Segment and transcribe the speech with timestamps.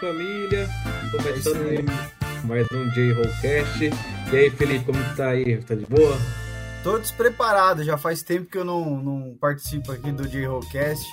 [0.00, 0.66] família.
[1.10, 3.90] Começando é mais um J-Rollcast.
[4.32, 5.58] E aí, Felipe, como que tá aí?
[5.58, 6.16] Tá de boa?
[6.82, 11.06] Tô despreparado, já faz tempo que eu não, não participo aqui do J-Rollcast.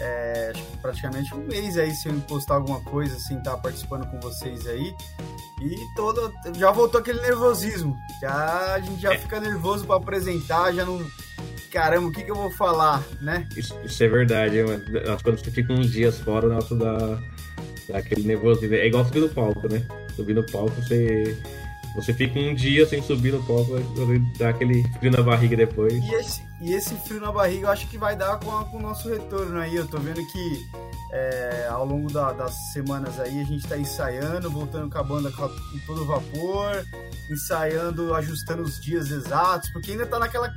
[0.00, 4.18] É, acho que praticamente um mês aí sem postar alguma coisa, assim, tá participando com
[4.18, 4.92] vocês aí.
[5.62, 7.96] E todo, já voltou aquele nervosismo.
[8.20, 9.18] Já, a gente já é.
[9.18, 11.00] fica nervoso para apresentar, já não
[11.70, 13.46] caramba, o que, que eu vou falar, né?
[13.56, 14.82] Isso, isso é verdade, mano.
[15.22, 17.18] Quando você fica uns dias fora, nossa, dá, dá
[17.92, 18.74] aquele nervosismo.
[18.74, 19.82] É igual subir no palco, né?
[20.14, 21.36] Subir no palco, você,
[21.94, 23.72] você fica um dia sem subir no palco,
[24.38, 25.92] dá aquele frio na barriga depois.
[25.94, 28.78] E esse, e esse frio na barriga eu acho que vai dar com, a, com
[28.78, 29.74] o nosso retorno aí.
[29.76, 34.50] Eu tô vendo que é, ao longo da, das semanas aí a gente está ensaiando,
[34.50, 35.48] voltando com a banda com
[35.86, 36.84] todo vapor,
[37.30, 40.52] ensaiando, ajustando os dias exatos, porque ainda tá naquela.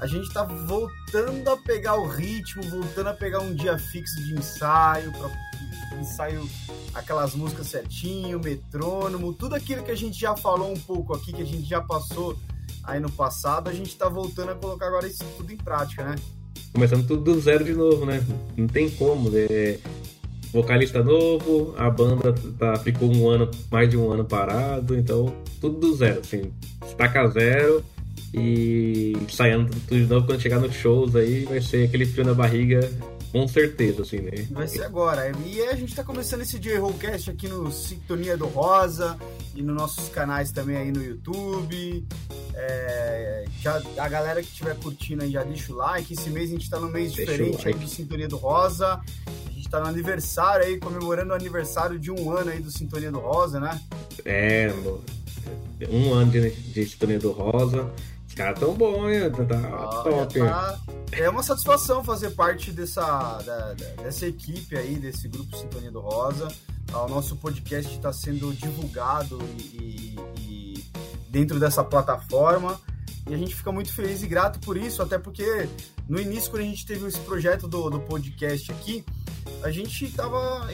[0.00, 4.32] A gente tá voltando a pegar o ritmo, voltando a pegar um dia fixo de
[4.32, 5.30] ensaio, pra,
[5.98, 6.48] ensaio
[6.94, 11.42] aquelas músicas certinho, metrônomo, tudo aquilo que a gente já falou um pouco aqui, que
[11.42, 12.36] a gente já passou
[12.84, 16.16] aí no passado, a gente tá voltando a colocar agora isso tudo em prática, né?
[16.72, 18.24] começando tudo do zero de novo, né?
[18.56, 19.30] Não tem como.
[19.30, 19.78] Né?
[20.52, 25.78] Vocalista novo, a banda tá, ficou um ano, mais de um ano parado, então tudo
[25.78, 26.52] do zero, assim,
[26.84, 27.84] estaca zero
[28.34, 32.34] e saindo tudo de novo quando chegar nos shows aí vai ser aquele frio na
[32.34, 32.80] barriga
[33.32, 34.46] com certeza, assim, né?
[34.50, 35.32] Vai ser agora.
[35.46, 39.16] E a gente tá começando esse J-Rollcast aqui no Sintonia do Rosa
[39.54, 42.04] e nos nossos canais também aí no YouTube.
[42.54, 46.12] É, já, a galera que estiver curtindo aí já deixa o like.
[46.12, 49.00] Esse mês a gente tá num mês deixa diferente aí do Sintonia do Rosa.
[49.46, 53.12] A gente tá no aniversário aí, comemorando o aniversário de um ano aí do Sintonia
[53.12, 53.80] do Rosa, né?
[54.24, 54.72] É,
[55.88, 57.90] um ano de, de Sintonia do Rosa.
[58.40, 59.30] Caras tão bons, hein?
[59.30, 60.38] Tá, ah, top.
[60.38, 60.78] Tá,
[61.12, 66.48] é uma satisfação fazer parte dessa, da, dessa equipe aí, desse grupo Sintonia do Rosa.
[66.90, 70.84] O nosso podcast está sendo divulgado e, e, e,
[71.28, 72.80] dentro dessa plataforma.
[73.28, 75.68] E a gente fica muito feliz e grato por isso, até porque
[76.08, 79.04] no início, quando a gente teve esse projeto do, do podcast aqui,
[79.62, 80.68] a gente estava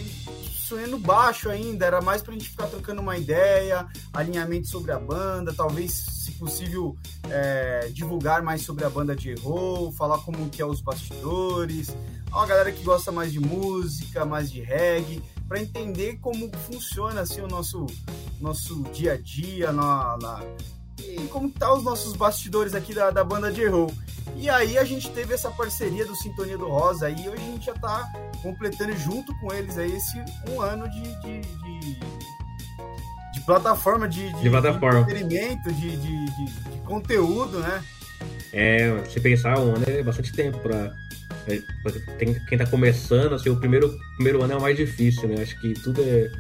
[0.67, 5.53] sonhando baixo ainda, era mais pra gente ficar trocando uma ideia, alinhamento sobre a banda,
[5.53, 6.97] talvez, se possível,
[7.31, 11.95] é, divulgar mais sobre a banda de roll, falar como que é os bastidores,
[12.31, 17.41] uma galera que gosta mais de música, mais de reggae, para entender como funciona assim
[17.41, 17.87] o nosso
[18.41, 20.43] nosso dia a dia na, na
[21.07, 23.93] e como tá os nossos bastidores aqui da, da banda de roll.
[24.35, 27.67] E aí a gente teve essa parceria do Sintonia do Rosa e hoje a gente
[27.67, 28.13] já tá
[28.43, 31.99] completando junto com eles aí esse um ano de, de, de,
[33.33, 35.05] de plataforma, de, de, de plataforma.
[35.05, 37.83] de entretenimento, de, de, de, conteúdo, né?
[38.53, 40.93] É, se pensar, um ano é bastante tempo para
[41.49, 41.63] é,
[42.49, 45.43] quem tá começando, assim, o primeiro, primeiro ano é o mais difícil, né?
[45.43, 46.31] Acho que tudo é.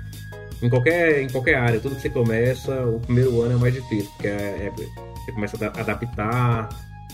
[0.62, 4.10] Em qualquer, em qualquer área, tudo que você começa, o primeiro ano é mais difícil,
[4.12, 6.68] porque é, é, você começa a adaptar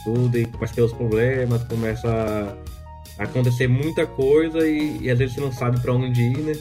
[0.04, 2.56] tudo e começa a ter os problemas, começa
[3.18, 6.52] a acontecer muita coisa e, e às vezes você não sabe para onde ir, né?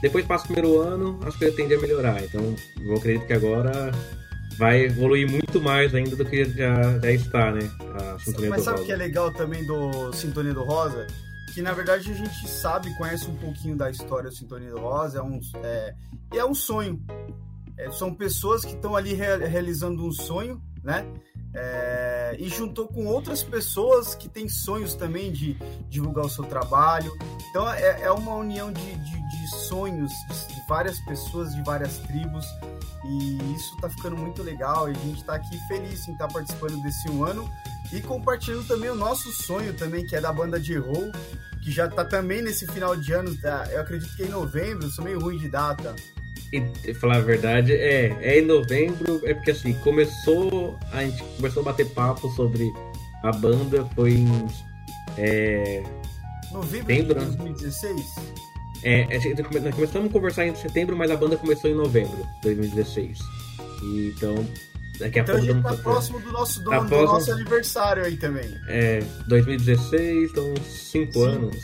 [0.00, 2.22] Depois passa o primeiro ano, as coisas tendem a melhorar.
[2.22, 3.90] Então, eu acredito que agora
[4.58, 7.70] vai evoluir muito mais ainda do que já, já está, né?
[7.94, 11.06] A Sintonia Mas do sabe o que é legal também do Sintonia do Rosa?
[11.56, 15.22] Que na verdade a gente sabe, conhece um pouquinho da história do Sintonia Rosa, é
[15.22, 15.94] um, é,
[16.34, 17.02] é um sonho.
[17.78, 21.10] É, são pessoas que estão ali realizando um sonho, né?
[21.54, 25.54] É, e juntou com outras pessoas que têm sonhos também de
[25.88, 27.10] divulgar o seu trabalho.
[27.48, 32.44] Então é, é uma união de, de, de sonhos de, várias pessoas, de várias tribos,
[33.02, 34.90] e isso está ficando muito legal.
[34.90, 37.50] E a gente está aqui feliz em estar tá participando desse um ano
[37.92, 41.12] e compartilhando também o nosso sonho também, que é da banda de roll,
[41.62, 43.34] que já está também nesse final de ano.
[43.36, 43.68] Tá?
[43.70, 45.94] Eu acredito que é em novembro, sou meio ruim de data
[46.52, 51.60] e falar a verdade, é, é em novembro, é porque assim, começou, a gente começou
[51.62, 52.72] a bater papo sobre
[53.22, 54.46] a banda, foi em.
[55.18, 55.82] É,
[56.52, 58.14] novembro de 2016?
[58.84, 62.16] É, a gente, nós começamos a conversar em setembro, mas a banda começou em novembro
[62.16, 63.18] de 2016.
[63.82, 64.46] E, então,
[64.98, 65.50] daqui a então pouco.
[65.50, 68.54] A gente tá próximo do nosso, do, tá do próximo, nosso aniversário aí também.
[68.68, 71.56] É, 2016, então 5 anos.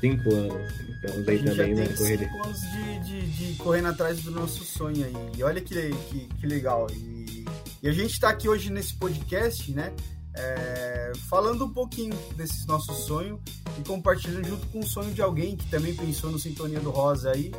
[0.00, 0.88] 5 anos.
[0.98, 2.24] Estamos aí também na corrida.
[2.24, 5.14] Cinco anos de, de, de, correndo atrás do nosso sonho aí.
[5.36, 6.88] E olha que, que, que legal.
[6.92, 7.44] E,
[7.82, 9.92] e a gente está aqui hoje nesse podcast, né?
[10.34, 13.40] É, falando um pouquinho desse nosso sonho
[13.78, 17.30] e compartilhando junto com o sonho de alguém que também pensou no Sintonia do Rosa
[17.30, 17.52] aí.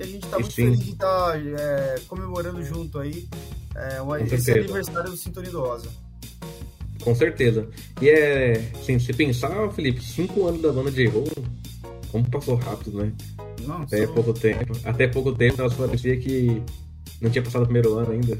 [0.00, 3.28] E a gente está muito feliz de estar tá, é, comemorando junto aí
[3.76, 4.66] é, esse certeza.
[4.66, 5.90] aniversário do Sintonia do Rosa.
[7.02, 7.68] Com certeza.
[8.00, 11.28] E é, assim, se pensar, Felipe, cinco anos da banda de roll
[12.10, 13.12] como passou rápido, né?
[13.66, 14.72] Não, até pouco tempo.
[14.84, 16.62] Até pouco tempo, nós parecia que
[17.20, 18.38] não tinha passado o primeiro ano ainda.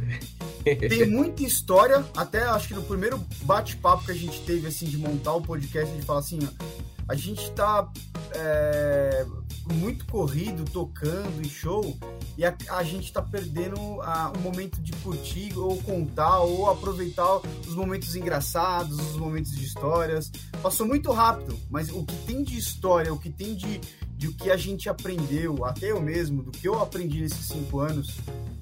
[0.65, 4.97] Tem muita história, até acho que no primeiro bate-papo que a gente teve, assim, de
[4.97, 6.65] montar o podcast, a gente fala assim, ó,
[7.07, 7.87] a gente tá
[8.35, 9.27] é,
[9.71, 11.97] muito corrido, tocando em show,
[12.37, 17.75] e a, a gente tá perdendo o momento de curtir, ou contar, ou aproveitar os
[17.75, 20.31] momentos engraçados, os momentos de histórias.
[20.63, 23.81] Passou muito rápido, mas o que tem de história, o que tem de,
[24.17, 27.81] de o que a gente aprendeu, até eu mesmo, do que eu aprendi nesses cinco
[27.81, 28.17] anos,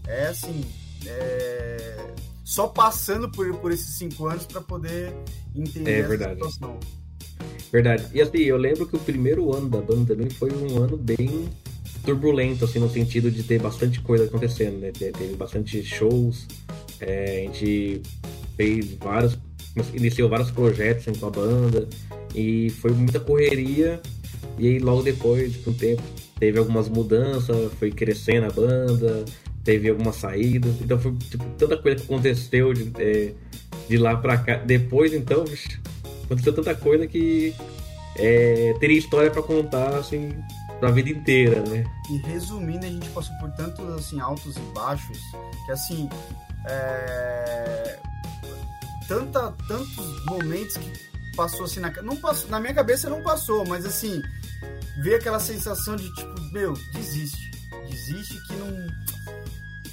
[0.06, 0.64] é assim,
[1.06, 2.14] é,
[2.44, 5.14] só passando por, por esses cinco anos para poder
[5.54, 6.34] entender é, verdade.
[6.34, 6.78] situação.
[7.70, 8.06] Verdade.
[8.14, 11.48] E assim, eu lembro que o primeiro ano da banda também foi um ano bem
[12.04, 14.90] turbulento, assim, no sentido de ter bastante coisa acontecendo, né?
[14.92, 16.46] Teve bastante shows,
[17.00, 18.00] é, a gente
[18.56, 19.38] fez vários,
[19.92, 21.86] iniciou vários projetos com a banda,
[22.34, 24.00] e foi muita correria,
[24.58, 26.02] e aí logo depois, com o tempo,
[26.40, 29.24] teve algumas mudanças, foi crescendo a banda,
[29.62, 33.32] teve algumas saídas, então foi tipo, tanta coisa que aconteceu de, é,
[33.86, 34.56] de lá pra cá.
[34.56, 35.44] Depois, então,
[36.28, 37.54] aconteceu tanta coisa que
[38.16, 40.32] é, teria história para contar, assim,
[40.78, 41.84] pra vida inteira, né?
[42.10, 45.18] E resumindo, a gente passou por tantos, assim, altos e baixos,
[45.66, 46.08] que, assim,
[46.66, 47.98] é...
[49.08, 50.92] Tanta, tantos momentos que
[51.34, 54.22] passou, assim, na, não passou, na minha cabeça não passou, mas, assim,
[55.02, 57.50] ver aquela sensação de, tipo, meu, desiste,
[57.88, 59.08] desiste que não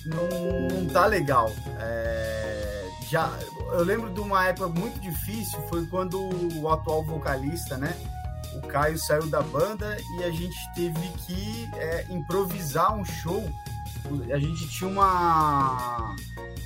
[0.05, 1.53] não, não tá legal.
[1.79, 3.31] É, já,
[3.71, 6.19] eu lembro de uma época muito difícil, foi quando
[6.59, 7.95] o atual vocalista, né?
[8.55, 13.43] O Caio saiu da banda e a gente teve que é, improvisar um show.
[14.31, 16.15] A gente tinha uma,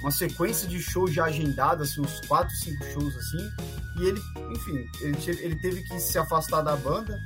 [0.01, 3.49] uma sequência de shows já agendada, assim, uns 4, 5 shows assim.
[3.97, 4.21] E ele,
[4.51, 7.19] enfim, ele, ele teve que se afastar da banda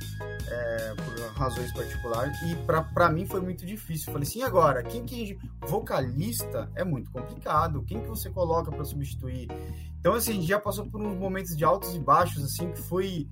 [0.48, 2.36] é, por razões particulares.
[2.42, 2.56] E
[2.94, 4.12] para mim foi muito difícil.
[4.12, 5.38] Falei assim, agora, quem que.
[5.66, 7.82] Vocalista é muito complicado.
[7.82, 9.48] Quem que você coloca para substituir?
[9.98, 12.80] Então, assim, a gente já passou por uns momentos de altos e baixos, assim, que
[12.82, 13.28] foi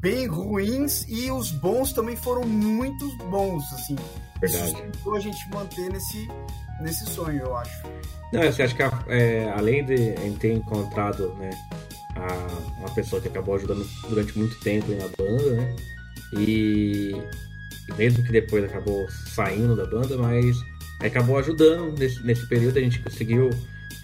[0.00, 3.96] bem ruins e os bons também foram muito bons, assim.
[4.40, 4.92] Verdade.
[5.14, 6.28] A gente manter nesse,
[6.80, 7.82] nesse sonho, eu acho.
[8.32, 11.50] Não, eu acho que é, além de ter encontrado, né,
[12.16, 15.76] a, uma pessoa que acabou ajudando durante muito tempo na banda, né,
[16.38, 17.14] e
[17.96, 20.56] mesmo que depois acabou saindo da banda, mas
[21.00, 22.78] acabou ajudando nesse, nesse período.
[22.78, 23.50] A gente conseguiu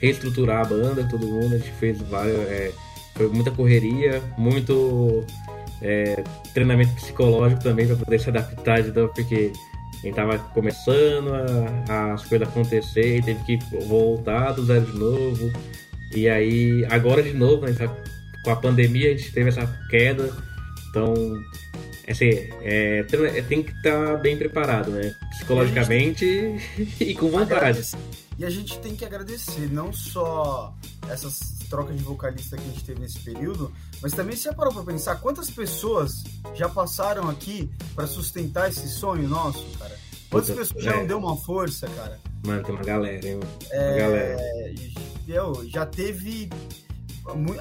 [0.00, 2.36] reestruturar a banda, todo mundo, a gente fez várias.
[2.36, 2.72] É,
[3.14, 5.24] foi muita correria, muito
[5.82, 6.22] é,
[6.54, 9.52] treinamento psicológico também para poder se adaptar, então, porque
[10.02, 11.30] a gente tava começando
[11.88, 15.52] a, as coisas acontecer e teve que voltar do zero de novo.
[16.14, 17.74] E aí, agora de novo, né,
[18.42, 20.32] com a pandemia, a gente teve essa queda.
[20.88, 21.14] Então,
[22.12, 22.30] assim,
[22.62, 25.14] é, é, tem que estar tá bem preparado, né?
[25.30, 27.80] Psicologicamente e, e com vontade.
[28.38, 30.74] E a gente tem que agradecer não só
[31.08, 33.70] essas trocas de vocalista que a gente teve nesse período,
[34.02, 36.24] mas também se já parou para pensar quantas pessoas
[36.54, 39.96] já passaram aqui para sustentar esse sonho nosso, cara?
[40.30, 40.96] Quantas Puta, pessoas já é.
[40.96, 42.18] não deu uma força, cara?
[42.44, 43.34] Mano, tem uma galera, hein?
[43.36, 44.36] Uma é, galera.
[45.28, 46.48] Eu, já teve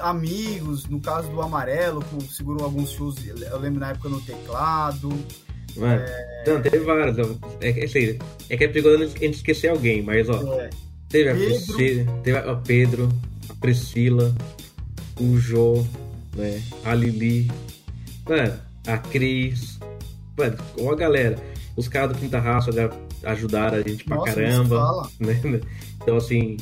[0.00, 5.08] amigos, no caso do Amarelo, segurou alguns shows, eu lembro na época no teclado.
[5.76, 6.44] Mano, é...
[6.46, 7.16] não, teve vários.
[7.60, 10.60] É, assim, é que é perigoso a gente esquecer alguém, mas ó.
[10.60, 10.70] É.
[11.08, 13.08] Teve, a Priscila, teve a Pedro,
[13.48, 14.32] a Priscila,
[15.20, 15.84] o Jô,
[16.36, 16.62] né?
[16.84, 17.50] A Lili,
[18.28, 18.54] mano,
[18.86, 19.78] a Cris,
[20.36, 21.36] mano, uma galera.
[21.76, 22.70] Os caras do Quinta Raça
[23.24, 25.10] ajudaram a gente pra Nossa, caramba.
[25.18, 25.60] Né?
[26.00, 26.56] Então assim.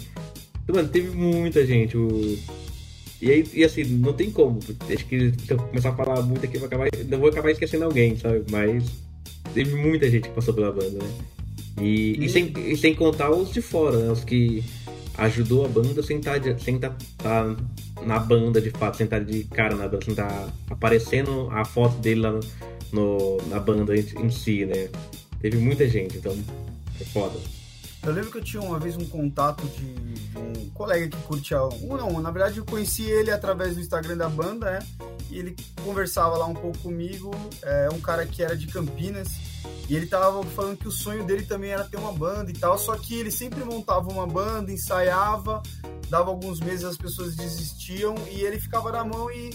[0.66, 1.96] Mano, teve muita gente.
[1.96, 2.38] O,
[3.20, 4.60] e aí, e assim, não tem como.
[4.92, 7.50] Acho que se eu começar a falar muito aqui, eu vou acabar, eu vou acabar
[7.50, 8.44] esquecendo alguém, sabe?
[8.50, 8.84] Mas
[9.52, 11.10] teve muita gente que passou pela banda, né?
[11.80, 12.24] E, e...
[12.24, 14.12] e sem, e sem contar os de fora, né?
[14.12, 14.62] Os que
[15.16, 16.96] ajudou a banda sem estar sem tá,
[18.06, 21.96] na banda de fato, sem estar de cara na banda, sem estar aparecendo a foto
[21.98, 22.40] dele lá no,
[22.92, 24.88] no, na banda em, em si, né?
[25.40, 26.36] Teve muita gente, então
[27.00, 27.36] é foda.
[28.02, 31.62] Eu lembro que eu tinha uma vez um contato de, de um colega que curtia.
[31.62, 34.86] Um, não, na verdade eu conheci ele através do Instagram da banda, né?
[35.30, 37.30] E ele conversava lá um pouco comigo.
[37.62, 39.28] É um cara que era de Campinas.
[39.88, 42.78] E ele tava falando que o sonho dele também era ter uma banda e tal.
[42.78, 45.62] Só que ele sempre montava uma banda, ensaiava,
[46.08, 49.50] dava alguns meses as pessoas desistiam e ele ficava na mão e,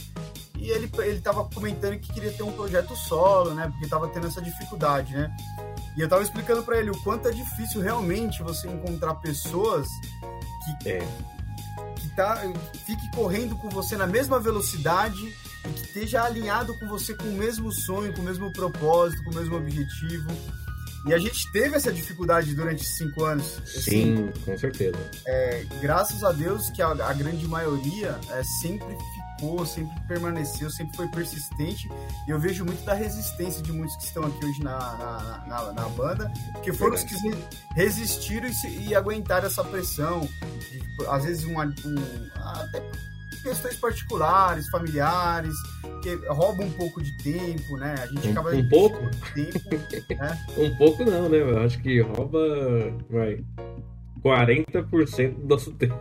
[0.63, 3.67] e ele, ele tava comentando que queria ter um projeto solo, né?
[3.67, 5.29] Porque tava tendo essa dificuldade, né?
[5.97, 9.85] E eu tava explicando para ele o quanto é difícil realmente você encontrar pessoas
[10.81, 11.05] que, é.
[11.97, 12.41] que tá,
[12.85, 15.21] fique correndo com você na mesma velocidade
[15.65, 19.31] e que esteja alinhado com você com o mesmo sonho, com o mesmo propósito, com
[19.31, 20.31] o mesmo objetivo.
[21.05, 23.59] E a gente teve essa dificuldade durante cinco anos.
[23.65, 24.97] Sim, assim, com certeza.
[25.25, 28.97] É, graças a Deus que a, a grande maioria é, sempre
[29.65, 31.89] sempre permaneceu, sempre foi persistente.
[32.27, 35.73] E eu vejo muito da resistência de muitos que estão aqui hoje na, na, na,
[35.73, 36.31] na banda,
[36.61, 37.15] que foram os que
[37.75, 40.27] resistiram e, se, e aguentaram essa pressão.
[41.09, 42.83] Às vezes, um, um, até
[43.43, 45.53] questões particulares, familiares,
[46.01, 47.95] que roubam um pouco de tempo, né?
[47.99, 48.55] A gente um, acaba.
[48.55, 48.97] Um pouco?
[49.33, 50.45] Tempo, né?
[50.57, 51.41] um pouco não, né?
[51.41, 52.39] Eu acho que rouba.
[53.09, 53.43] Vai.
[54.23, 55.93] 40% do nosso tempo.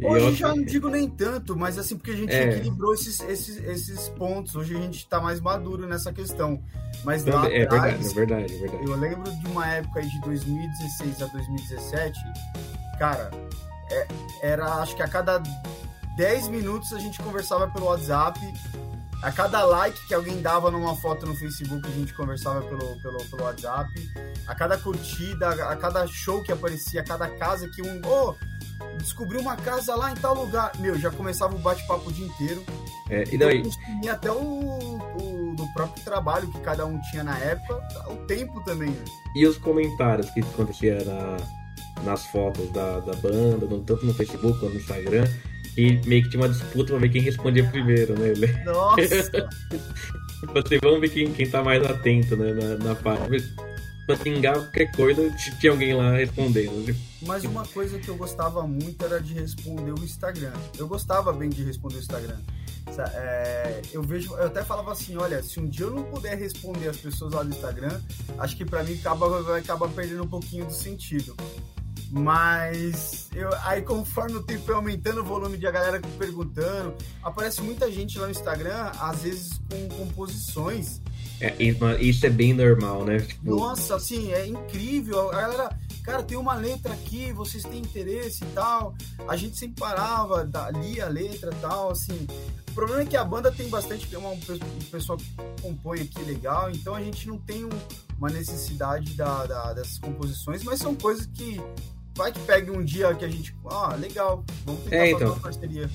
[0.00, 2.50] Hoje já não digo nem tanto, mas assim, porque a gente é.
[2.50, 4.54] equilibrou esses, esses, esses pontos.
[4.54, 6.62] Hoje a gente está mais maduro nessa questão.
[7.04, 8.84] Mas lá é, atrás, verdade, é verdade, é verdade.
[8.84, 12.18] Eu lembro de uma época aí de 2016 a 2017,
[12.98, 13.30] cara,
[13.90, 14.06] é,
[14.42, 15.42] era acho que a cada
[16.16, 18.38] 10 minutos a gente conversava pelo WhatsApp.
[19.20, 23.18] A cada like que alguém dava numa foto no Facebook, a gente conversava pelo, pelo,
[23.24, 23.90] pelo WhatsApp.
[24.46, 28.00] A cada curtida, a cada show que aparecia, a cada casa que um.
[28.04, 28.34] Oh,
[28.98, 30.72] descobri uma casa lá em tal lugar.
[30.78, 32.64] Meu, já começava o bate-papo o dia inteiro.
[33.10, 33.62] É, e daí?
[34.02, 38.62] E até o, o do próprio trabalho que cada um tinha na época, o tempo
[38.64, 38.90] também.
[38.90, 39.04] Né?
[39.34, 41.36] E os comentários que acontecia na,
[42.04, 45.26] nas fotos da, da banda, no, tanto no Facebook quanto no Instagram
[45.76, 48.32] e meio que tinha uma disputa pra ver quem respondia primeiro, né?
[48.64, 49.48] Nossa!
[50.54, 52.52] Você vamos ver quem, quem tá mais atento, né?
[52.52, 53.44] Na, na parte.
[54.08, 56.96] Pra pingar qualquer coisa, tinha alguém lá respondendo.
[57.20, 60.54] Mas uma coisa que eu gostava muito era de responder o Instagram.
[60.78, 62.38] Eu gostava bem de responder o Instagram.
[63.12, 66.88] É, eu vejo, eu até falava assim, olha, se um dia eu não puder responder
[66.88, 68.00] as pessoas lá do Instagram,
[68.38, 71.36] acho que para mim acaba, vai acabar perdendo um pouquinho do sentido.
[72.10, 77.60] Mas eu, aí conforme o tempo foi aumentando o volume de a galera perguntando, aparece
[77.60, 81.02] muita gente lá no Instagram, às vezes com composições.
[81.40, 81.54] É,
[82.00, 83.20] isso é bem normal, né?
[83.20, 83.56] Tipo...
[83.56, 85.30] Nossa, assim, é incrível.
[85.30, 88.94] A galera, cara, tem uma letra aqui, vocês têm interesse e tal.
[89.26, 90.48] A gente sempre parava,
[90.80, 92.26] lia a letra e tal, assim.
[92.68, 94.40] O problema é que a banda tem bastante, uma, um
[94.90, 95.26] pessoal que
[95.62, 97.70] compõe aqui legal, então a gente não tem um,
[98.16, 101.60] uma necessidade da, da, dessas composições, mas são coisas que
[102.18, 103.54] vai que pegue um dia que a gente.
[103.64, 105.90] Ah, legal, vamos tentar é, então, fazer uma parceria.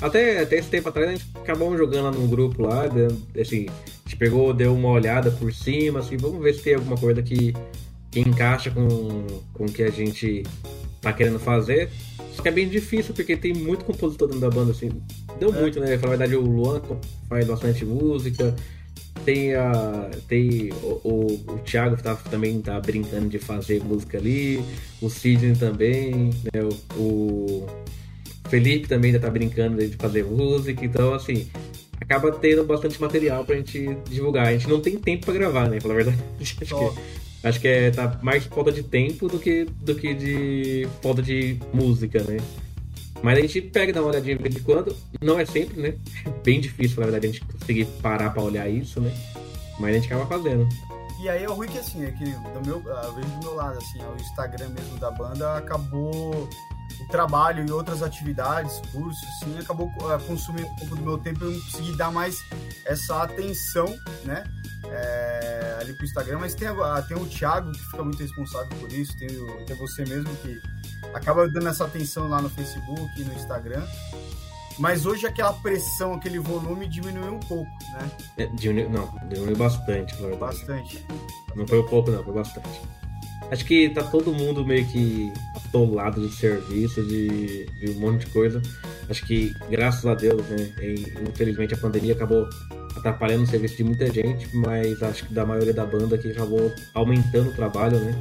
[0.00, 2.84] Até, até esse tempo atrás a gente acabou jogando lá num grupo lá,
[3.40, 6.96] assim, a gente pegou, deu uma olhada por cima, assim, vamos ver se tem alguma
[6.96, 7.54] coisa que,
[8.10, 8.88] que encaixa com,
[9.52, 10.42] com o que a gente
[11.02, 11.90] tá querendo fazer.
[12.34, 14.90] Só que é bem difícil, porque tem muito compositor dentro da banda, assim.
[15.38, 15.60] Deu é.
[15.60, 15.96] muito, né?
[15.96, 16.80] Na verdade, o Luan
[17.28, 18.54] faz bastante música.
[19.24, 20.10] Tem a.
[20.28, 24.62] Tem o, o, o Thiago tá, também tá brincando de fazer música ali.
[25.00, 26.62] O Sidney também, né?
[26.62, 27.66] O, o
[28.48, 30.84] Felipe também já tá brincando de fazer música.
[30.84, 31.48] Então, assim,
[32.00, 34.46] acaba tendo bastante material pra gente divulgar.
[34.46, 35.78] A gente não tem tempo pra gravar, né?
[35.80, 36.18] Pela verdade.
[36.40, 37.00] Acho que,
[37.48, 41.56] acho que é, tá mais falta de tempo do que, do que de falta de
[41.72, 42.38] música, né?
[43.22, 44.94] Mas a gente pega dá uma olhadinha de vez em quando.
[45.20, 45.94] Não é sempre, né?
[46.44, 49.12] Bem difícil, na verdade, a gente conseguir parar pra olhar isso, né?
[49.78, 50.68] Mas a gente acaba fazendo.
[51.20, 53.78] E aí é ruim que assim, é que do meu, eu vejo do meu lado,
[53.78, 56.48] assim, o Instagram mesmo da banda acabou
[57.08, 61.46] trabalho e outras atividades, cursos, assim, acabou uh, consumindo um pouco do meu tempo e
[61.46, 62.36] eu não consegui dar mais
[62.84, 63.86] essa atenção,
[64.24, 64.44] né?
[64.88, 66.68] É, ali pro Instagram, mas tem,
[67.08, 70.60] tem o Thiago que fica muito responsável por isso, tem, o, tem você mesmo que
[71.12, 73.84] acaba dando essa atenção lá no Facebook e no Instagram.
[74.78, 78.10] Mas hoje aquela pressão, aquele volume diminuiu um pouco, né?
[78.36, 80.38] É, diminuiu, não, diminuiu bastante, na verdade.
[80.38, 81.06] Bastante.
[81.54, 82.82] Não foi um pouco, não, foi bastante.
[83.50, 85.32] Acho que tá todo mundo meio que
[85.76, 88.62] atolado de serviço, de, de um monte de coisa.
[89.08, 90.72] Acho que, graças a Deus, né?
[91.28, 92.48] infelizmente a pandemia acabou
[92.96, 96.72] atrapalhando o serviço de muita gente, mas acho que da maioria da banda que acabou
[96.94, 98.14] aumentando o trabalho, né?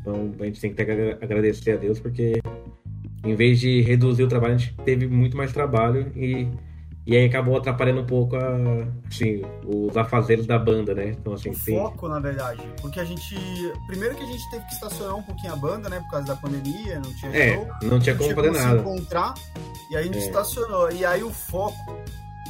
[0.00, 2.40] Então a gente tem que agradecer a Deus porque
[3.24, 6.46] em vez de reduzir o trabalho, a gente teve muito mais trabalho e,
[7.10, 8.56] e aí acabou atrapalhando um pouco a,
[9.08, 11.08] assim, os afazeres da banda, né?
[11.08, 11.76] Então, assim, o tem...
[11.76, 12.62] foco, na verdade.
[12.80, 13.34] Porque a gente.
[13.88, 15.98] Primeiro que a gente teve que estacionar um pouquinho a banda, né?
[15.98, 17.68] Por causa da pandemia, não tinha é, show.
[17.82, 18.76] Não tinha como fazer nada.
[18.76, 19.34] Se encontrar,
[19.90, 20.20] e aí a gente é.
[20.20, 20.92] estacionou.
[20.92, 21.98] E aí o foco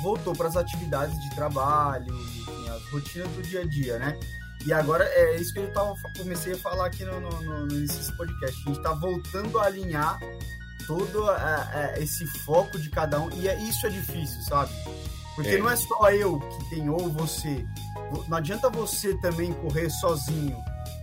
[0.02, 4.20] voltou para as atividades de trabalho, enfim, as rotinas do dia a dia, né?
[4.66, 8.14] E agora é isso que eu tava, comecei a falar aqui no, no, no, nesse
[8.14, 8.60] podcast.
[8.60, 10.18] A gente está voltando a alinhar
[10.90, 11.24] todo
[11.98, 13.30] esse foco de cada um.
[13.30, 14.72] E é, isso é difícil, sabe?
[15.36, 15.58] Porque é.
[15.58, 17.64] não é só eu que tenho ou você.
[18.26, 20.56] Não adianta você também correr sozinho.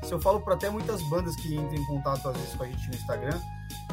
[0.03, 2.67] Isso eu falo para até muitas bandas que entram em contato às vezes com a
[2.67, 3.39] gente no Instagram,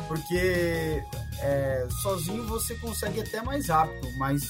[0.09, 1.05] porque
[1.39, 4.43] é, sozinho você consegue até mais rápido, mas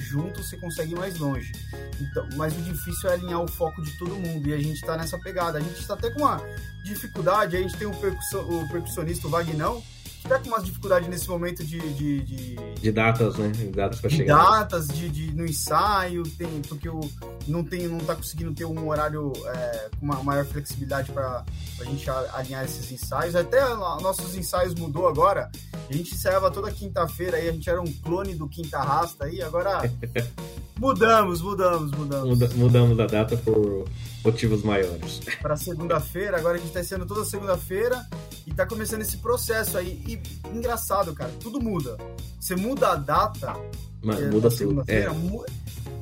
[0.00, 1.52] junto você consegue ir mais longe.
[2.00, 4.96] Então, mas o difícil é alinhar o foco de todo mundo e a gente tá
[4.96, 5.58] nessa pegada.
[5.58, 6.42] A gente está até com uma
[6.82, 9.82] dificuldade, a gente tem o, percussão, o percussionista o Vagnão,
[10.24, 11.78] que tá com umas dificuldades nesse momento de.
[11.78, 13.48] De, de, de datas, né?
[13.48, 14.36] De datas para chegar.
[14.36, 17.00] datas, de, de, no ensaio, tem, porque o,
[17.46, 21.44] não, tem, não tá conseguindo ter um horário é, com uma maior flexibilidade para
[21.80, 23.34] a gente alinhar esses ensaios.
[23.34, 25.50] Até nossos ensaios mudou agora.
[25.88, 29.42] A gente ensaiava toda quinta-feira aí, a gente era um clone do Quinta Rasta aí,
[29.42, 29.82] agora
[30.78, 32.28] mudamos, mudamos, mudamos.
[32.28, 33.84] Muda, mudamos a data por
[34.24, 35.20] motivos maiores.
[35.42, 38.06] Para segunda-feira, agora a gente tá sendo toda segunda-feira
[38.46, 40.02] e tá começando esse processo aí.
[40.06, 41.96] E engraçado, cara, tudo muda.
[42.40, 43.54] Você muda a data,
[44.02, 45.14] Mas, é, muda segunda-feira, é.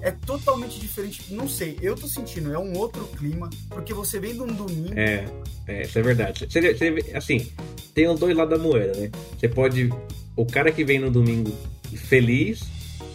[0.08, 0.10] É.
[0.10, 1.32] totalmente diferente.
[1.32, 4.98] Não sei, eu tô sentindo, é um outro clima, porque você vem de um domingo.
[4.98, 5.24] É,
[5.66, 6.46] é isso é verdade.
[6.48, 7.50] Você, você, assim,
[7.94, 9.10] tem os dois lados da moeda, né?
[9.38, 9.90] Você pode.
[10.36, 11.52] O cara que vem no domingo
[11.94, 12.62] feliz,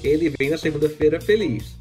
[0.03, 1.75] ele vem na segunda-feira feliz.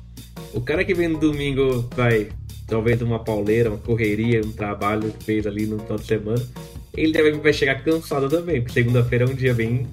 [0.52, 2.30] O cara que vem no domingo vai
[2.66, 6.48] talvez uma pauleira, uma correria, um trabalho que fez ali no final de semana,
[6.96, 9.86] ele vai chegar cansado também, porque segunda-feira é um dia bem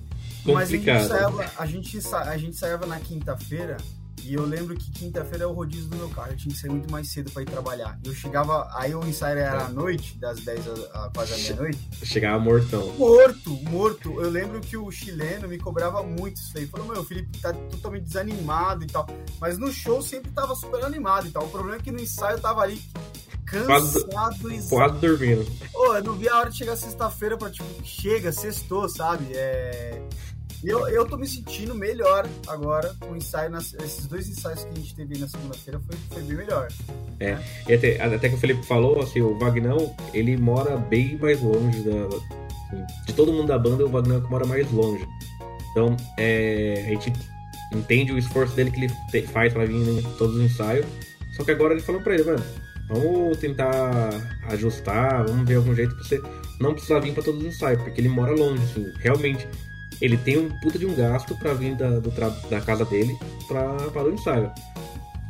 [0.43, 0.55] complicado.
[0.55, 3.77] Mas a gente saiava, a gente, a gente na quinta-feira
[4.25, 6.31] e eu lembro que quinta-feira é o rodízio do meu carro.
[6.31, 7.99] Eu tinha que sair muito mais cedo para ir trabalhar.
[8.03, 11.79] Eu chegava, aí o ensaio era à noite, das 10 a, quase a meia-noite.
[12.03, 12.93] Chegava mortão.
[12.93, 14.21] Morto, morto.
[14.21, 16.67] Eu lembro que o chileno me cobrava muito isso aí.
[16.67, 19.07] Falou, meu, o Felipe tá totalmente desanimado e tal.
[19.39, 21.45] Mas no show sempre tava super animado e tal.
[21.45, 22.81] O problema é que no ensaio eu tava ali
[23.45, 24.69] cansado quase, e.
[24.69, 25.45] Quase dormindo.
[25.71, 29.25] Pô, eu não vi a hora de chegar sexta-feira pra, tipo, chega, sextou, sabe?
[29.33, 30.01] É.
[30.63, 34.69] Eu, eu tô me sentindo melhor agora com o ensaio, nas, esses dois ensaios que
[34.69, 36.69] a gente teve na segunda-feira foi, foi bem melhor.
[37.19, 37.43] É, né?
[37.67, 41.81] e até, até que o Felipe falou, assim, o Vagnão, ele mora bem mais longe
[41.81, 45.05] da, assim, de todo mundo da banda, o Vagnão é que mora mais longe.
[45.71, 47.11] Então, é, a gente
[47.73, 50.85] entende o esforço dele que ele faz pra vir em todos os ensaios,
[51.35, 52.43] só que agora ele falou pra ele, mano,
[52.87, 54.11] vamos tentar
[54.49, 56.21] ajustar, vamos ver algum jeito pra você
[56.59, 59.45] não precisar vir pra todos os ensaios, porque ele mora longe, assim, realmente
[60.03, 62.11] ele tem um puta de um gasto para vir da, do
[62.49, 64.51] da casa dele pra, o ensaio.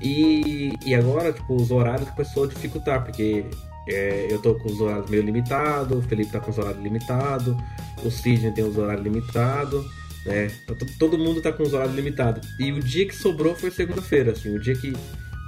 [0.01, 3.45] E, e agora, tipo, os horários começou a dificultar, porque
[3.87, 7.55] é, eu tô com os horários meio limitados, o Felipe tá com os horários limitados,
[8.03, 9.85] o Sidney tem os horários limitados,
[10.25, 10.47] né?
[10.67, 12.49] Tá todo mundo tá com os horários limitados.
[12.59, 14.91] E o dia que sobrou foi segunda-feira, assim, o dia que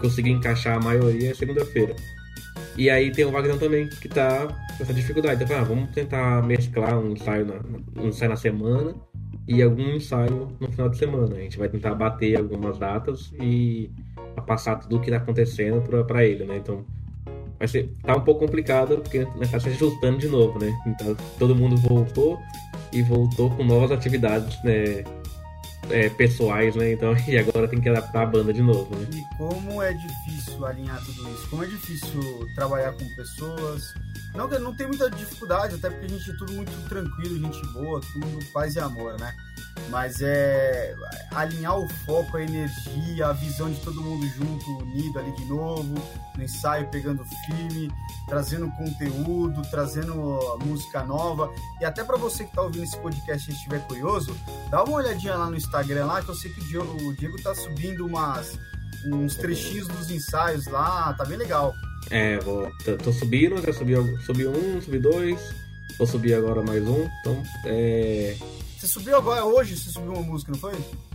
[0.02, 1.96] consegui encaixar a maioria é segunda-feira.
[2.78, 4.46] E aí tem o Wagner também, que tá
[4.78, 5.44] com essa dificuldade.
[5.44, 8.94] Então, ah, vamos tentar mesclar um ensaio na, um ensaio na semana
[9.48, 11.36] e algum ensaio no final de semana.
[11.36, 13.90] A gente vai tentar bater algumas datas e
[14.46, 16.58] passar tudo o que está acontecendo para ele, né?
[16.58, 16.84] Então
[17.58, 20.72] vai ser tá um pouco complicado porque está se ajustando de novo, né?
[20.88, 22.40] Então todo mundo voltou
[22.92, 25.04] e voltou com novas atividades, né?
[25.90, 26.94] É, pessoais, né?
[26.94, 29.08] Então, e agora tem que adaptar a banda de novo, né?
[29.12, 31.50] E como é difícil alinhar tudo isso?
[31.50, 33.94] Como é difícil trabalhar com pessoas?
[34.34, 38.02] Não, não tem muita dificuldade, até porque a gente é tudo muito tranquilo, gente boa,
[38.02, 39.34] tudo paz e amor, né?
[39.90, 40.96] Mas é
[41.32, 45.94] alinhar o foco, a energia, a visão de todo mundo junto, unido ali de novo,
[46.36, 47.92] no ensaio, pegando filme,
[48.28, 50.16] trazendo conteúdo, trazendo
[50.66, 51.54] música nova.
[51.80, 54.36] E até para você que está ouvindo esse podcast e estiver curioso,
[54.70, 57.42] dá uma olhadinha lá no Instagram lá, que eu sei que o Diego, o Diego
[57.42, 58.58] tá subindo umas,
[59.06, 61.74] uns trechinhos dos ensaios lá, tá bem legal.
[62.10, 62.72] É, vou,
[63.04, 63.94] tô, subindo, já subi,
[64.26, 65.40] subi um, subi dois,
[65.98, 68.38] vou subir agora mais um, então é.
[68.86, 69.76] Você subiu agora hoje?
[69.76, 70.74] Você subiu uma música, não foi?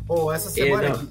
[0.08, 1.08] Ou essa é, semana?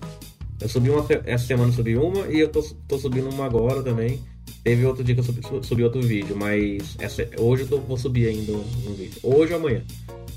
[0.59, 3.81] É, eu subi uma, essa semana subi uma e eu tô, tô subindo uma agora
[3.81, 4.21] também.
[4.61, 7.97] Teve outro dia que eu subi, subi outro vídeo, mas essa, hoje eu tô, vou
[7.97, 9.21] subir ainda um, um vídeo.
[9.23, 9.85] Hoje ou amanhã.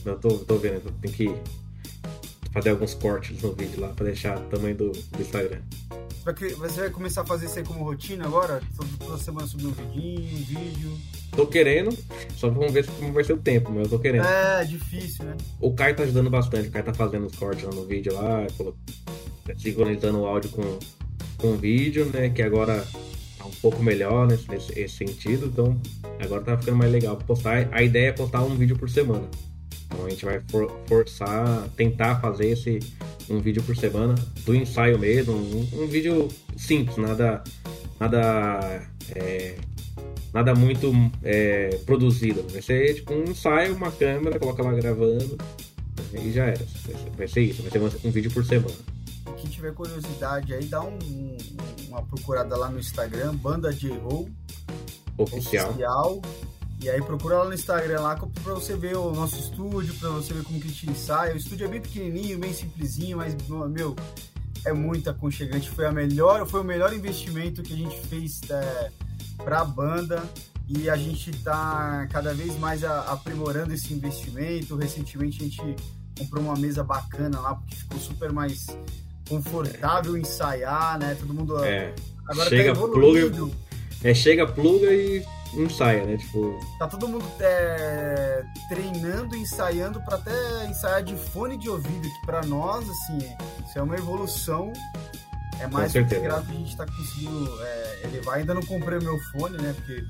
[0.04, 1.34] Eu tô, tô vendo, tem que
[2.52, 5.60] fazer alguns cortes no vídeo lá pra deixar o tamanho do, do Instagram.
[6.58, 8.62] Você vai começar a fazer isso aí como rotina agora?
[9.00, 10.98] Toda semana subir um vidinho, um vídeo?
[11.34, 11.96] Tô querendo,
[12.36, 14.24] só vamos ver como vai ser o tempo, mas eu tô querendo.
[14.26, 15.34] É, difícil, né?
[15.58, 18.46] O Caio tá ajudando bastante, o Caio tá fazendo os cortes lá no vídeo lá,
[19.56, 20.78] sincronizando o áudio com,
[21.38, 22.28] com o vídeo, né?
[22.28, 22.86] Que agora
[23.38, 25.80] tá um pouco melhor nesse, nesse sentido, então
[26.20, 27.66] agora tá ficando mais legal pra postar.
[27.72, 29.26] A ideia é postar um vídeo por semana.
[29.86, 32.78] Então a gente vai for, forçar, tentar fazer esse
[33.30, 34.14] um vídeo por semana
[34.44, 37.42] do ensaio mesmo, um, um vídeo simples, nada
[37.98, 39.54] nada é,
[40.32, 40.92] nada muito
[41.22, 42.44] é, produzido.
[42.50, 45.36] Vai ser tipo um ensaio, uma câmera, coloca lá gravando
[46.12, 46.64] e já era.
[47.16, 48.74] Vai ser isso, vai ser um vídeo por semana.
[49.36, 50.98] Quem tiver curiosidade aí, dá um,
[51.88, 53.70] uma procurada lá no Instagram, Banda
[54.02, 54.28] Roll
[55.18, 55.70] Oficial.
[55.70, 56.22] Oficial.
[56.80, 60.34] E aí procura lá no Instagram lá pra você ver o nosso estúdio, pra você
[60.34, 61.32] ver como que a gente ensaia.
[61.32, 63.36] O estúdio é bem pequenininho, bem simplesinho, mas,
[63.70, 63.94] meu,
[64.64, 65.70] é muito aconchegante.
[65.70, 68.90] Foi a melhor, foi o melhor investimento que a gente fez é,
[69.44, 70.22] para a banda
[70.68, 74.76] e a gente está cada vez mais aprimorando esse investimento.
[74.76, 75.76] Recentemente a gente
[76.18, 78.66] comprou uma mesa bacana lá porque ficou super mais
[79.28, 81.16] confortável ensaiar, né?
[81.18, 81.94] Todo mundo é.
[82.26, 83.36] agora tá chega, tá evoluindo.
[83.36, 83.56] Pluga,
[84.04, 85.24] é, chega, pluga e
[85.54, 86.16] ensaia, né?
[86.16, 86.58] Tipo...
[86.78, 92.42] Tá todo mundo é, treinando, ensaiando para até ensaiar de fone de ouvido, que para
[92.46, 93.18] nós, assim,
[93.66, 94.72] isso é uma evolução.
[95.60, 98.36] É mais integrado que a gente tá conseguindo é, elevar.
[98.36, 99.74] Ainda não comprei o meu fone, né?
[99.74, 100.04] Porque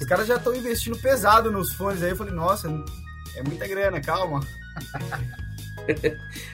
[0.00, 2.10] os caras já estão investindo pesado nos fones aí.
[2.10, 2.68] Eu falei, nossa,
[3.36, 4.40] é muita grana, calma.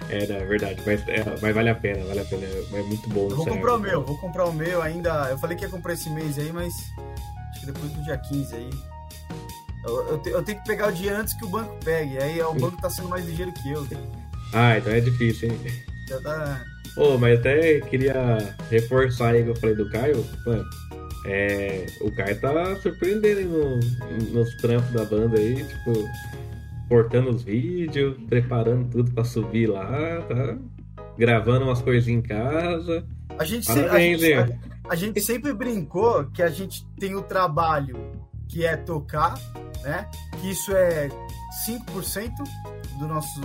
[0.08, 3.08] é, não, é verdade, mas, é, mas, vale a pena, vale a pena, é muito
[3.08, 3.30] bom.
[3.30, 5.28] Eu vou comprar o meu, vou comprar o meu ainda.
[5.30, 6.74] Eu falei que ia comprar esse mês aí, mas
[7.50, 8.70] acho que depois do dia 15 aí.
[9.84, 12.40] Eu, eu, te, eu tenho que pegar o dia antes que o banco pegue, aí
[12.42, 13.86] o banco tá sendo mais ligeiro que eu.
[14.52, 15.89] Ah, então é difícil, hein?
[16.10, 16.64] Já tá.
[16.96, 20.68] Pô, mas até queria reforçar aí que eu falei do Caio, mano.
[21.24, 25.92] É, o Caio tá surpreendendo no, nos trampos da banda aí, tipo,
[26.88, 30.58] cortando os vídeos, preparando tudo para subir lá, tá?
[31.16, 33.06] Gravando umas coisinhas em casa.
[33.38, 37.14] A gente, Parabéns, sempre, a, gente, a, a gente sempre brincou que a gente tem
[37.14, 37.96] o trabalho
[38.48, 39.38] que é tocar,
[39.84, 40.10] né?
[40.40, 41.08] Que isso é
[41.68, 42.32] 5%
[42.98, 43.40] do nosso,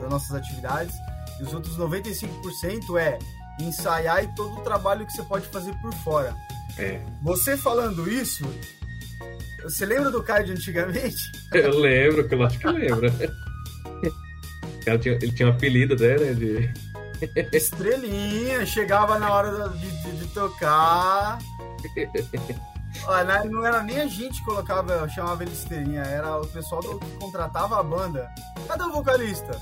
[0.00, 0.94] das nossas atividades.
[1.42, 3.18] E os outros 95% é
[3.60, 6.34] ensaiar e todo o trabalho que você pode fazer por fora.
[6.78, 7.00] É.
[7.20, 8.46] Você falando isso,
[9.64, 11.32] você lembra do Caio de antigamente?
[11.52, 13.06] Eu lembro, eu acho que eu lembro.
[14.86, 16.32] Ele tinha, ele tinha um apelido até, né?
[16.32, 16.72] De...
[17.56, 21.38] Estrelinha, chegava na hora de, de, de tocar.
[23.04, 26.98] Olha, não era nem a gente que colocava, chamava ele estrelinha, era o pessoal do,
[26.98, 28.28] que contratava a banda.
[28.66, 29.56] Cadê o vocalista?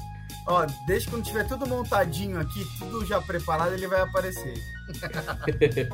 [0.50, 4.54] Ó, deixa quando tiver tudo montadinho aqui, tudo já preparado, ele vai aparecer.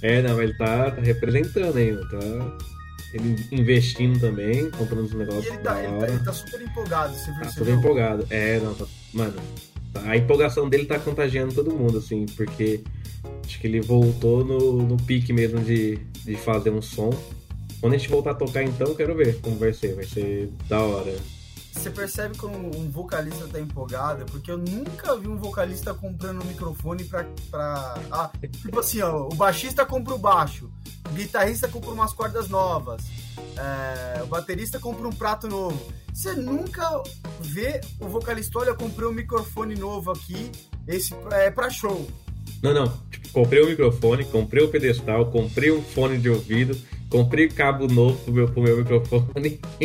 [0.00, 2.18] é, não, ele tá, tá representando ainda, tá
[3.12, 5.46] ele investindo também, comprando os negócios.
[5.46, 8.26] E ele tá, ele tá, ele tá, super empolgado, você Tá super empolgado.
[8.30, 9.34] É, não, tá, mano,
[10.04, 12.84] a empolgação dele tá contagiando todo mundo, assim, porque
[13.44, 17.10] acho que ele voltou no, no pique mesmo de, de fazer um som.
[17.80, 19.96] Quando a gente voltar a tocar, então, quero ver como vai ser.
[19.96, 21.12] Vai ser da hora
[21.72, 26.46] você percebe como um vocalista tá empolgado, porque eu nunca vi um vocalista comprando um
[26.46, 27.24] microfone pra.
[27.50, 28.30] pra ah,
[28.60, 30.70] tipo assim, ó, o baixista compra o baixo,
[31.06, 33.02] o guitarrista compra umas cordas novas,
[33.56, 35.80] é, o baterista compra um prato novo.
[36.12, 37.02] Você nunca
[37.40, 40.50] vê o vocalista, olha, comprei um microfone novo aqui,
[40.86, 42.06] esse é pra show.
[42.62, 42.92] Não, não.
[43.10, 46.76] Tipo, comprei o microfone, comprei o pedestal, comprei um fone de ouvido
[47.10, 49.60] Comprei cabo novo pro meu, pro meu microfone.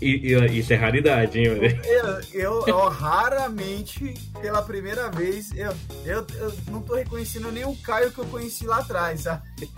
[0.00, 1.64] e, e, isso é raridade, hein, mano?
[1.64, 5.70] Eu, eu, eu, raramente, pela primeira vez, eu,
[6.06, 9.42] eu, eu não tô reconhecendo nem o Caio que eu conheci lá atrás, sabe?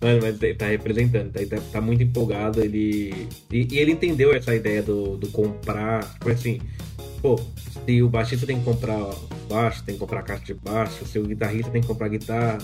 [0.00, 2.62] Mano, mas tá representando, tá, tá, tá muito empolgado.
[2.62, 6.10] Ele, e, e, ele entendeu essa ideia do, do comprar.
[6.14, 6.58] Tipo assim,
[7.20, 7.38] pô,
[7.86, 9.14] se o baixista tem que comprar
[9.48, 12.58] baixo, tem que comprar caixa de baixo, se o guitarrista tem que comprar guitarra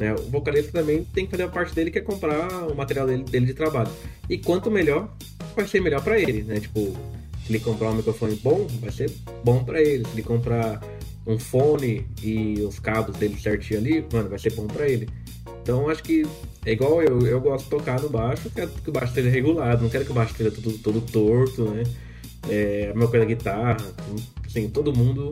[0.00, 0.14] né?
[0.14, 3.22] O vocalista também tem que fazer a parte dele, que é comprar o material dele,
[3.22, 3.90] dele de trabalho.
[4.28, 5.14] E quanto melhor,
[5.54, 6.58] vai ser melhor para ele, né?
[6.58, 6.96] Tipo,
[7.44, 9.10] se ele comprar um microfone bom, vai ser
[9.44, 10.04] bom para ele.
[10.06, 10.80] Se ele comprar
[11.26, 15.06] um fone e os cabos dele certinho ali, mano, vai ser bom para ele.
[15.62, 16.26] Então acho que
[16.64, 19.82] é igual eu, eu gosto de tocar no baixo, quero que o baixo esteja regulado,
[19.82, 21.82] não quero que o baixo esteja todo, todo torto, né?
[22.48, 23.76] É, a mesma coisa da guitarra,
[24.46, 25.30] assim, todo mundo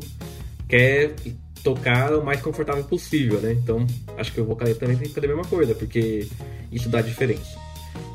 [0.68, 1.14] quer
[1.62, 3.52] tocar o mais confortável possível, né?
[3.52, 6.28] Então, acho que o vocalista também tem que fazer a mesma coisa, porque
[6.70, 7.58] isso dá diferença.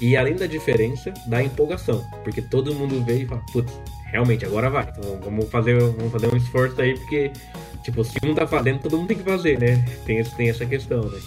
[0.01, 3.71] E além da diferença, dá empolgação, porque todo mundo vê e fala, putz,
[4.06, 4.88] realmente, agora vai.
[4.89, 7.32] Então, vamos fazer, vamos fazer um esforço aí, porque,
[7.84, 9.84] tipo, se um tá fazendo, todo mundo tem que fazer, né?
[10.06, 11.19] Tem, tem essa questão, né?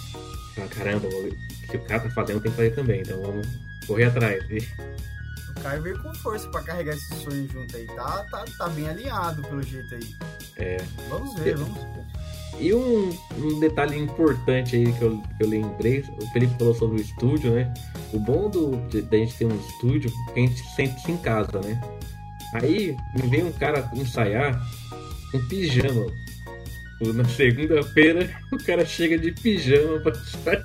[0.59, 1.09] Ah, caramba,
[1.70, 3.46] se o cara tá fazendo, tem que fazer também, então vamos
[3.87, 4.44] correr atrás.
[5.62, 7.87] Caio veio com força pra carregar esse sonho junto aí.
[7.87, 10.14] Tá, tá, tá bem alinhado pelo jeito aí.
[10.57, 10.77] É.
[11.09, 12.07] Vamos ver, vamos ver.
[12.59, 16.99] E um, um, detalhe importante aí que eu, que eu lembrei, o Felipe falou sobre
[16.99, 17.73] o estúdio, né?
[18.12, 21.61] O bom do, da gente ter um estúdio é que a gente sente em casa,
[21.61, 21.79] né?
[22.55, 24.59] Aí me vem um cara ensaiar
[25.35, 26.07] um pijama.
[27.01, 30.65] Na segunda-feira o cara chega de pijama pra ensaiar.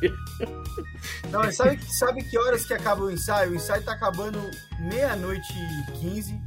[1.30, 3.52] Não, mas sabe, sabe que horas que acaba o ensaio?
[3.52, 4.40] O ensaio tá acabando
[4.80, 6.40] meia-noite e 15.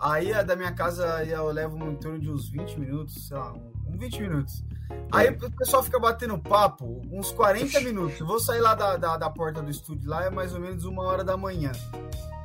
[0.00, 3.54] Aí a da minha casa eu levo em torno de uns 20 minutos, sei lá,
[3.86, 4.64] uns 20 minutos.
[5.12, 8.18] Aí o pessoal fica batendo papo uns 40 minutos.
[8.20, 10.84] Eu vou sair lá da, da, da, porta do estúdio lá, é mais ou menos
[10.84, 11.72] uma hora da manhã.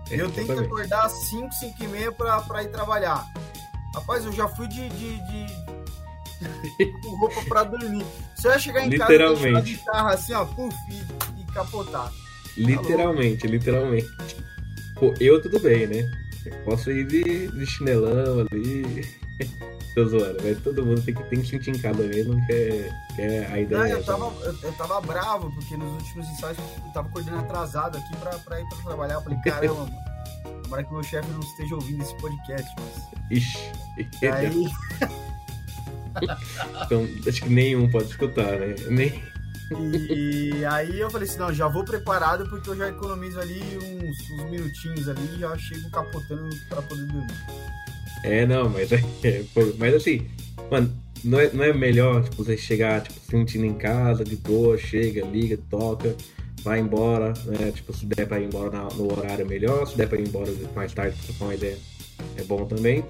[0.09, 3.25] É, eu tenho que acordar às 5, 5 e meia pra, pra ir trabalhar.
[3.95, 5.68] Rapaz, eu já fui de, de, de
[7.01, 8.05] com roupa pra dormir.
[8.35, 9.57] Você vai chegar em casa Literalmente.
[9.57, 12.11] a guitarra assim, ó, puf, e, e capotar.
[12.57, 14.07] Literalmente, literalmente.
[14.95, 16.09] Pô, eu tudo bem, né?
[16.45, 19.05] Eu posso ir de, de chinelão ali.
[19.95, 22.91] Tô zoando, mas todo mundo tem que, tem que sentir em casa mesmo, que é,
[23.15, 23.81] que é a ideia.
[23.81, 24.13] Não, eu, tá?
[24.13, 28.31] tava, eu, eu tava bravo, porque nos últimos ensaios eu tava acordando atrasado aqui pra,
[28.39, 29.15] pra ir pra trabalhar.
[29.15, 33.09] Eu falei, caramba, mano, tomara que meu chefe não esteja ouvindo esse podcast, mas.
[33.31, 33.71] Ixi.
[34.31, 34.67] Aí,
[36.85, 38.75] Então, acho que nenhum pode escutar, né?
[38.89, 39.23] Nem...
[40.09, 44.31] e aí eu falei assim, não, já vou preparado porque eu já economizo ali uns,
[44.31, 47.35] uns minutinhos ali e já chego capotando pra poder dormir.
[48.23, 50.27] É, não, mas, é, pô, mas assim,
[50.69, 50.91] mano,
[51.23, 55.25] não é, não é melhor tipo, você chegar tipo, sentindo em casa, de boa, chega,
[55.25, 56.15] liga, toca,
[56.63, 57.71] vai embora, né?
[57.71, 60.93] Tipo, se der pra ir embora no horário melhor, se der pra ir embora mais
[60.93, 61.77] tarde pra trocar uma ideia,
[62.37, 63.03] é bom também.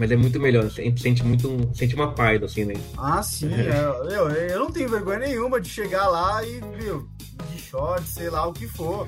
[0.00, 2.72] Mas é muito melhor, a gente sente muito sente uma paz, assim, né?
[2.96, 7.06] Ah, sim, é, eu, eu não tenho vergonha nenhuma de chegar lá e, viu,
[7.52, 9.06] de short, sei lá o que for.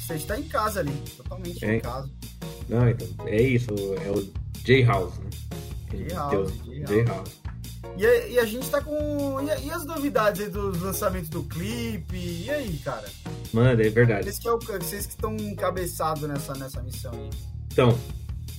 [0.00, 1.74] Você está em casa ali, totalmente É.
[1.74, 2.08] em casa.
[2.68, 5.30] Não, então, é isso, é o J-House, né?
[5.92, 6.52] J-House.
[6.86, 7.30] J-House.
[7.96, 9.40] E, a- e a gente tá com.
[9.40, 12.16] E, e as novidades aí dos lançamentos do clipe?
[12.16, 13.08] E aí, cara?
[13.52, 14.22] Mano, é verdade.
[14.24, 17.30] Vocês que, é o- vocês que estão encabeçados nessa, nessa missão aí.
[17.72, 17.98] Então,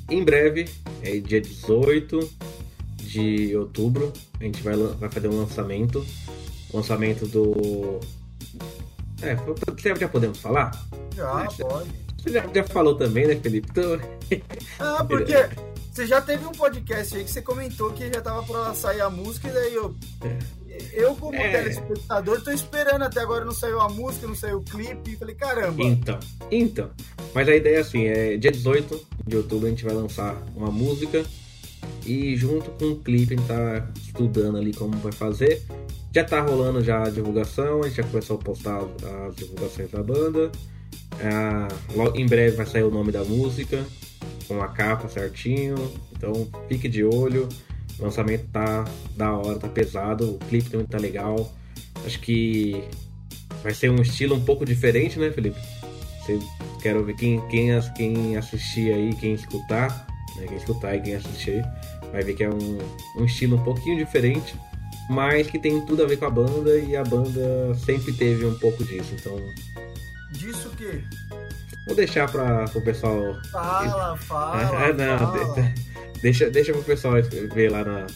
[0.09, 0.69] em breve,
[1.01, 2.29] é dia 18
[2.97, 6.05] de outubro, a gente vai, vai fazer um lançamento.
[6.73, 7.99] Lançamento do.
[9.21, 9.35] É,
[9.77, 10.71] já, já podemos falar?
[11.15, 11.89] Já, pode.
[12.21, 13.67] Você já, já falou também, né, Felipe?
[13.71, 13.99] Então,
[14.79, 15.33] Ah, porque
[15.91, 19.09] você já teve um podcast aí que você comentou que já tava pra sair a
[19.09, 19.95] música, e daí eu.
[20.93, 21.51] Eu, como É.
[21.51, 25.15] telespectador, tô esperando até agora não saiu a música, não saiu o clipe.
[25.15, 25.83] Falei, caramba.
[25.83, 26.19] então,
[26.51, 26.89] então.
[27.33, 30.71] Mas a ideia é assim, é dia 18 de outubro a gente vai lançar uma
[30.71, 31.23] música
[32.05, 35.61] e junto com o clipe a gente tá estudando ali como vai fazer.
[36.13, 39.91] Já tá rolando já a divulgação, a gente já começou a postar as, as divulgações
[39.91, 40.51] da banda.
[41.21, 43.85] Ah, logo, em breve vai sair o nome da música,
[44.47, 45.75] com a capa certinho.
[46.15, 47.47] Então fique de olho.
[47.99, 48.85] O lançamento tá
[49.15, 51.51] da hora, tá pesado, o clipe também tá legal.
[52.05, 52.83] Acho que
[53.61, 55.59] vai ser um estilo um pouco diferente, né, Felipe?
[56.21, 56.39] Você,
[56.81, 60.07] quero ver quem, quem, quem assistir aí, quem escutar,
[60.37, 61.63] né, quem escutar e quem assistir aí,
[62.11, 62.77] vai ver que é um,
[63.17, 64.55] um estilo um pouquinho diferente,
[65.09, 68.57] mas que tem tudo a ver com a banda e a banda sempre teve um
[68.59, 69.13] pouco disso.
[69.19, 69.37] Então,
[70.31, 71.01] Disso o quê?
[71.87, 73.35] vou deixar para o pessoal.
[73.51, 74.85] Fala, fala.
[74.85, 75.73] ah, não, fala.
[76.19, 77.15] De- deixa, deixa pro pessoal
[77.53, 78.07] ver lá na,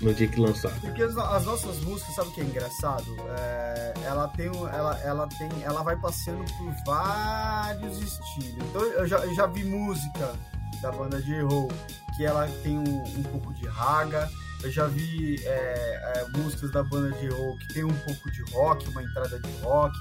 [0.00, 0.72] no dia que lançar.
[0.80, 3.16] Porque as, as nossas músicas, sabe o que é engraçado?
[3.38, 8.64] É, ela tem ela, ela tem ela vai passando por vários estilos.
[8.70, 10.32] Então eu já, eu já vi música
[10.80, 11.70] da banda de roll
[12.16, 14.28] que ela tem um, um pouco de raga.
[14.62, 18.42] Eu já vi é, é, músicas da banda de roll que tem um pouco de
[18.52, 19.96] rock, uma entrada de rock.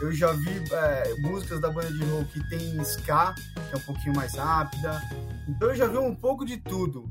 [0.00, 3.82] Eu já vi é, músicas da banda de roll que tem ska, que é um
[3.82, 5.00] pouquinho mais rápida.
[5.48, 7.08] Então eu já vi um pouco de tudo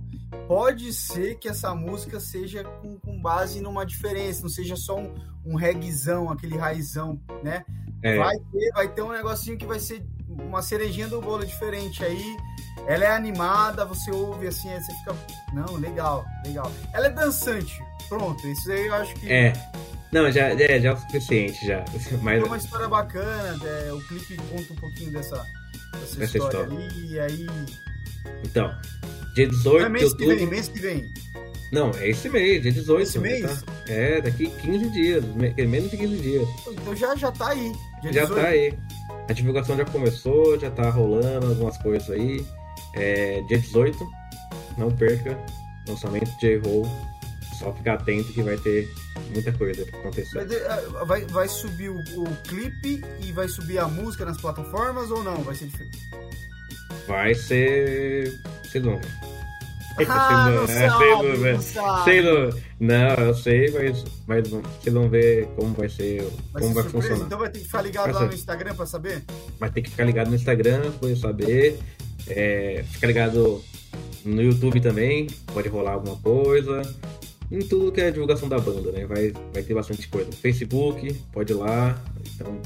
[0.47, 5.13] pode ser que essa música seja com, com base numa diferença, não seja só um,
[5.45, 7.65] um reguezão, aquele raizão, né?
[8.01, 10.03] É, Vai, ter, vai ter um negocinho que vai ser
[10.47, 12.38] uma cerejinha do bolo diferente aí.
[12.88, 15.15] Ela é animada, você ouve assim, aí você fica.
[15.54, 16.71] Não, legal, legal.
[16.93, 17.78] Ela é dançante.
[18.08, 19.54] Pronto, isso aí eu acho que é.
[20.12, 21.84] Não, já, é, já é o suficiente já.
[22.23, 23.60] Mas tem uma história bacana.
[23.67, 25.36] é, o clipe conta um pouquinho dessa,
[25.93, 26.78] dessa Essa história, história.
[26.78, 27.08] aí.
[27.12, 27.47] E aí.
[28.43, 28.71] então,
[29.36, 30.52] dia Não 18 é de mês que vem, outubro.
[30.52, 31.13] mês que vem.
[31.71, 33.02] Não, é esse mês, dia 18.
[33.04, 33.62] Esse né, mês?
[33.62, 33.73] tá?
[33.88, 36.47] É, daqui 15 dias, me- menos de 15 dias.
[36.67, 37.71] Então já, já tá aí.
[38.06, 38.34] Já 18.
[38.41, 38.80] tá aí.
[39.30, 42.44] A divulgação já começou, já tá rolando algumas coisas aí.
[42.96, 43.98] É, dia 18,
[44.78, 45.38] não perca,
[45.88, 46.88] lançamento de J-Roll.
[47.60, 48.88] Só ficar atento que vai ter
[49.34, 50.34] muita coisa acontecer.
[50.34, 55.12] Vai, ter- vai, vai subir o, o clipe e vai subir a música nas plataformas
[55.12, 55.36] ou não?
[55.44, 56.00] Vai ser diferente?
[57.06, 58.34] Vai ser.
[58.63, 59.38] Vocês vão ver.
[60.07, 61.53] Ah, não ver.
[61.53, 61.62] não.
[61.62, 66.21] Vocês não, não, eu sei, mas, mas vocês vão ver como vai ser,
[66.53, 67.25] Vai como ser vai surpresa, funcionar.
[67.25, 69.23] então vai ter que ficar ligado lá no Instagram pra saber?
[69.59, 71.79] Vai ter que ficar ligado no Instagram pra poder saber.
[72.27, 73.63] É, fica ligado
[74.23, 76.81] no YouTube também, pode rolar alguma coisa.
[77.51, 79.05] Em tudo que é divulgação da banda, né?
[79.07, 80.31] Vai, vai ter bastante coisa.
[80.31, 81.99] Facebook, pode ir lá.
[82.35, 82.59] Então,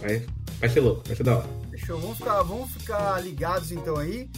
[0.00, 0.22] vai,
[0.58, 1.48] vai ser louco, vai ser da hora.
[1.70, 4.30] Fechou, vamos ficar, vamos ficar ligados então aí.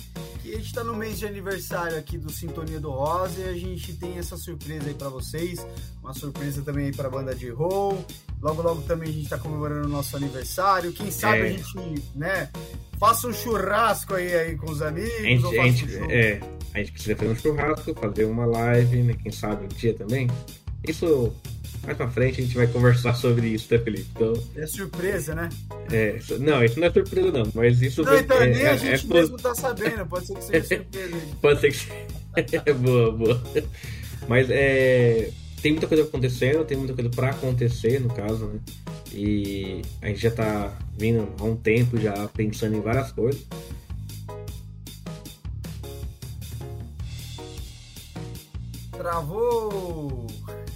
[0.42, 3.52] Que a gente tá no mês de aniversário aqui do Sintonia do Rosa e a
[3.54, 5.66] gente tem essa surpresa aí pra vocês.
[6.02, 8.04] Uma surpresa também aí pra banda de roll.
[8.40, 10.92] Logo, logo também a gente tá comemorando o nosso aniversário.
[10.92, 11.42] Quem sabe É.
[11.46, 12.48] a gente, né,
[12.98, 15.12] faça um churrasco aí, aí com os amigos.
[15.18, 16.40] A gente, ou a faça gente- um é,
[16.74, 19.14] a gente precisa fazer um churrasco, fazer uma live, né?
[19.20, 20.28] Quem sabe um dia também.
[20.86, 21.32] Isso
[21.84, 24.06] mais pra frente a gente vai conversar sobre isso, né, Felipe?
[24.14, 25.48] Então, é surpresa, né?
[25.90, 28.02] É, não, isso não é surpresa, não, mas isso.
[28.02, 30.64] Não, então, é, nem é, a gente é, mesmo tá sabendo, pode ser que seja
[30.64, 31.16] surpresa.
[31.40, 32.72] pode ser que.
[32.74, 33.42] boa, boa.
[34.28, 35.30] Mas é.
[35.60, 38.60] Tem muita coisa acontecendo, tem muita coisa pra acontecer, no caso, né?
[39.12, 43.44] E a gente já tá vindo há um tempo já pensando em várias coisas.
[48.92, 50.26] Travou!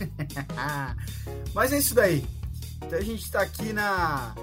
[1.54, 2.24] Mas é isso daí.
[2.84, 4.34] Então a gente está aqui na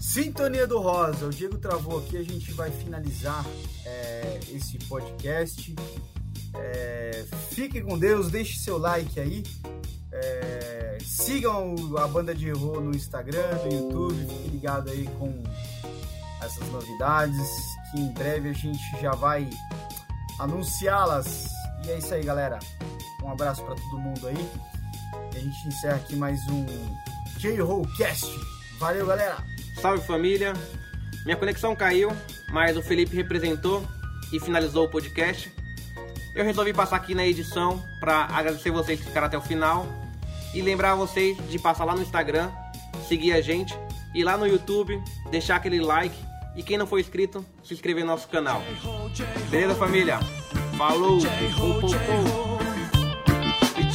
[0.00, 1.26] Sintonia do Rosa.
[1.26, 3.44] O Diego travou aqui, a gente vai finalizar
[3.84, 5.74] é, esse podcast.
[6.54, 9.42] É, fique com Deus, deixe seu like aí.
[10.12, 15.42] É, sigam a banda de Erro no Instagram, no YouTube, fique ligado aí com
[16.40, 17.48] essas novidades,
[17.90, 19.48] que em breve a gente já vai
[20.38, 21.46] anunciá-las.
[21.84, 22.58] E é isso aí, galera.
[23.26, 24.48] Um abraço para todo mundo aí.
[25.34, 26.64] E a gente encerra aqui mais um
[27.38, 28.24] J-Roll Cast.
[28.78, 29.38] Valeu, galera.
[29.80, 30.52] Salve família.
[31.24, 32.12] Minha conexão caiu,
[32.52, 33.84] mas o Felipe representou
[34.32, 35.52] e finalizou o podcast.
[36.36, 39.86] Eu resolvi passar aqui na edição para agradecer vocês que ficaram até o final
[40.54, 42.48] e lembrar vocês de passar lá no Instagram,
[43.08, 43.76] seguir a gente
[44.14, 46.16] e lá no YouTube deixar aquele like
[46.54, 48.62] e quem não for inscrito, se inscrever no nosso canal.
[49.50, 50.20] Beleza, família?
[50.78, 51.18] Falou!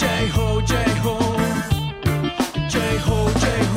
[0.01, 1.15] J-Ho, J-Ho,
[2.67, 3.70] J-Ho, J-Ho.